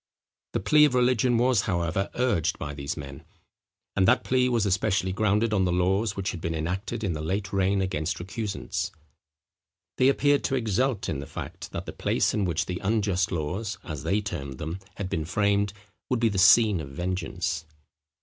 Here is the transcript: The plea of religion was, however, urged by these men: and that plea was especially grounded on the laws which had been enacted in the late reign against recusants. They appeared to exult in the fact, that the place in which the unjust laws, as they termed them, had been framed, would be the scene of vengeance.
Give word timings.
The 0.53 0.59
plea 0.59 0.85
of 0.85 0.95
religion 0.95 1.37
was, 1.37 1.61
however, 1.69 2.09
urged 2.15 2.57
by 2.57 2.73
these 2.73 2.97
men: 2.97 3.23
and 3.95 4.07
that 4.07 4.23
plea 4.23 4.49
was 4.49 4.65
especially 4.65 5.11
grounded 5.13 5.53
on 5.53 5.63
the 5.63 5.71
laws 5.71 6.15
which 6.15 6.31
had 6.31 6.41
been 6.41 6.55
enacted 6.55 7.03
in 7.03 7.13
the 7.13 7.21
late 7.21 7.53
reign 7.53 7.81
against 7.81 8.19
recusants. 8.19 8.89
They 9.99 10.09
appeared 10.09 10.43
to 10.45 10.55
exult 10.55 11.07
in 11.07 11.19
the 11.19 11.27
fact, 11.27 11.71
that 11.71 11.85
the 11.85 11.93
place 11.93 12.33
in 12.33 12.45
which 12.45 12.65
the 12.65 12.81
unjust 12.83 13.31
laws, 13.31 13.77
as 13.83 14.01
they 14.01 14.21
termed 14.21 14.57
them, 14.57 14.79
had 14.95 15.07
been 15.07 15.23
framed, 15.23 15.71
would 16.09 16.19
be 16.19 16.29
the 16.29 16.39
scene 16.39 16.79
of 16.81 16.89
vengeance. 16.89 17.65